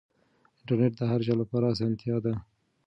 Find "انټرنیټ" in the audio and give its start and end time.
0.59-0.93